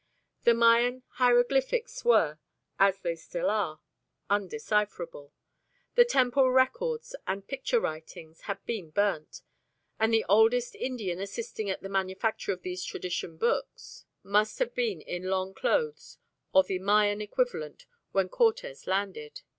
[0.45, 2.39] The Mayan hieroglyphics were,
[2.79, 3.81] as they still are,
[4.31, 5.31] undecipherable,
[5.93, 9.43] the temple records and picture writings had been burnt,
[9.99, 15.01] and the oldest Indian assisting at the manufacture of these tradition books must have been
[15.01, 16.17] in long clothes
[16.51, 19.41] or the Mayan equivalent when Cortes landed.